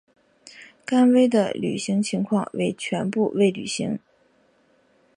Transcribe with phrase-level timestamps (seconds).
[0.83, 3.99] 甘薇的履行情况为全部未履行。